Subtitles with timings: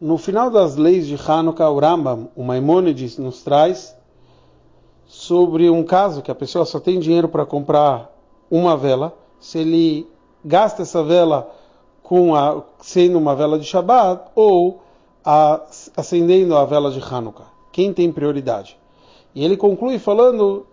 [0.00, 3.96] No final das leis de Hanukkah, o Rambam, o Maimonides, nos traz
[5.06, 8.08] sobre um caso que a pessoa só tem dinheiro para comprar
[8.48, 9.12] uma vela.
[9.40, 10.08] Se ele
[10.44, 11.50] gasta essa vela
[12.00, 14.80] com a, sendo uma vela de Shabbat ou
[15.24, 15.62] a,
[15.96, 17.48] acendendo a vela de Hanukkah.
[17.72, 18.78] Quem tem prioridade?
[19.34, 20.64] E ele conclui falando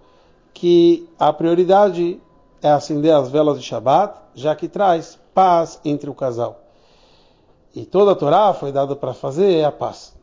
[0.53, 2.21] que a prioridade
[2.61, 6.64] é acender as velas de Shabbat, já que traz paz entre o casal.
[7.75, 10.15] E toda a Torá foi dada para fazer a paz.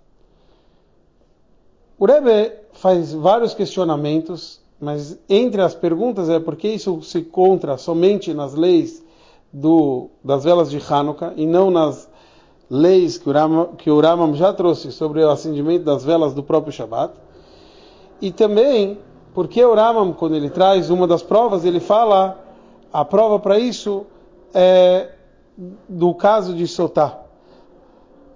[1.98, 7.76] O Rebbe faz vários questionamentos, mas entre as perguntas é por que isso se encontra
[7.76, 9.04] somente nas leis
[9.52, 12.08] do, das velas de Hanukkah e não nas
[12.70, 16.42] leis que o, Rama, que o Ramam já trouxe sobre o acendimento das velas do
[16.42, 17.12] próprio Shabat.
[18.20, 18.98] E também
[19.34, 22.38] porque o Ramam, quando ele traz uma das provas, ele fala
[22.90, 24.06] a prova para isso
[24.54, 25.10] é
[25.88, 27.18] do caso de Sotá.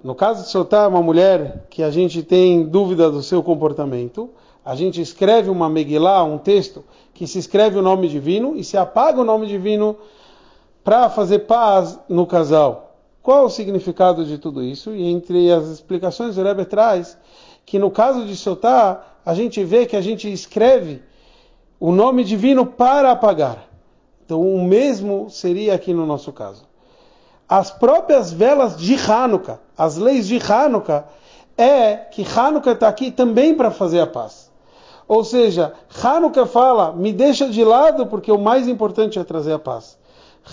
[0.03, 4.31] No caso de Sotá, uma mulher que a gente tem dúvida do seu comportamento,
[4.65, 8.77] a gente escreve uma Megillah, um texto, que se escreve o nome divino e se
[8.77, 9.97] apaga o nome divino
[10.85, 12.97] para fazer paz no casal.
[13.23, 14.95] Qual o significado de tudo isso?
[14.95, 17.19] E entre as explicações o Rebbe traz
[17.65, 21.03] que no caso de Sotá, a gente vê que a gente escreve
[21.81, 23.69] o nome divino para apagar.
[24.25, 26.65] Então o mesmo seria aqui no nosso caso.
[27.49, 31.05] As próprias velas de Hanukkah, as leis de Hanukkah,
[31.57, 34.51] é que Hanukkah está aqui também para fazer a paz.
[35.07, 35.73] Ou seja,
[36.03, 39.97] Hanukkah fala, me deixa de lado porque o mais importante é trazer a paz.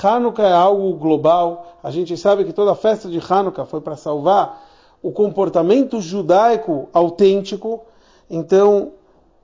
[0.02, 1.77] Hanukkah é algo global.
[1.83, 4.63] A gente sabe que toda a festa de Hanukkah foi para salvar
[5.02, 7.81] o comportamento judaico autêntico.
[8.30, 8.91] Então,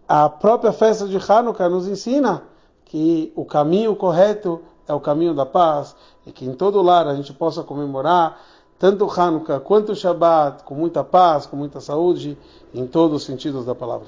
[0.07, 2.43] a própria festa de Hanukkah nos ensina
[2.85, 5.95] que o caminho correto é o caminho da paz
[6.25, 8.41] e que em todo lar a gente possa comemorar
[8.79, 12.37] tanto Hanukkah quanto o Shabbat com muita paz, com muita saúde,
[12.73, 14.07] em todos os sentidos da palavra.